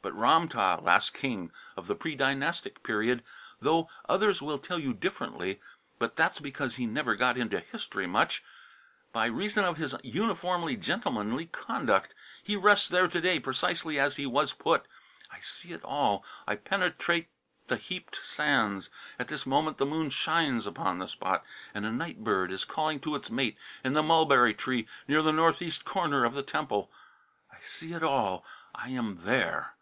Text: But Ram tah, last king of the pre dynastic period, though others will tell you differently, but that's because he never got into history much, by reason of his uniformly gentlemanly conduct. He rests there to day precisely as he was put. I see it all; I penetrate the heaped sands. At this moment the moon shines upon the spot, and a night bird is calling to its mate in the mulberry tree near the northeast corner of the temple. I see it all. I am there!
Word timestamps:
But 0.00 0.12
Ram 0.12 0.46
tah, 0.48 0.78
last 0.80 1.12
king 1.12 1.50
of 1.76 1.88
the 1.88 1.96
pre 1.96 2.14
dynastic 2.14 2.84
period, 2.84 3.24
though 3.60 3.90
others 4.08 4.40
will 4.40 4.60
tell 4.60 4.78
you 4.78 4.94
differently, 4.94 5.60
but 5.98 6.14
that's 6.14 6.38
because 6.38 6.76
he 6.76 6.86
never 6.86 7.16
got 7.16 7.36
into 7.36 7.58
history 7.58 8.06
much, 8.06 8.42
by 9.12 9.26
reason 9.26 9.64
of 9.64 9.76
his 9.76 9.96
uniformly 10.04 10.76
gentlemanly 10.76 11.46
conduct. 11.46 12.14
He 12.44 12.54
rests 12.54 12.86
there 12.88 13.08
to 13.08 13.20
day 13.20 13.40
precisely 13.40 13.98
as 13.98 14.14
he 14.16 14.24
was 14.24 14.52
put. 14.52 14.86
I 15.32 15.40
see 15.40 15.72
it 15.72 15.82
all; 15.84 16.24
I 16.46 16.54
penetrate 16.54 17.28
the 17.66 17.76
heaped 17.76 18.22
sands. 18.22 18.90
At 19.18 19.26
this 19.26 19.46
moment 19.46 19.78
the 19.78 19.84
moon 19.84 20.10
shines 20.10 20.64
upon 20.64 21.00
the 21.00 21.08
spot, 21.08 21.44
and 21.74 21.84
a 21.84 21.90
night 21.90 22.22
bird 22.22 22.52
is 22.52 22.64
calling 22.64 23.00
to 23.00 23.16
its 23.16 23.32
mate 23.32 23.58
in 23.82 23.94
the 23.94 24.04
mulberry 24.04 24.54
tree 24.54 24.86
near 25.08 25.22
the 25.22 25.32
northeast 25.32 25.84
corner 25.84 26.24
of 26.24 26.34
the 26.34 26.44
temple. 26.44 26.88
I 27.52 27.58
see 27.62 27.94
it 27.94 28.04
all. 28.04 28.44
I 28.72 28.90
am 28.90 29.22
there! 29.24 29.74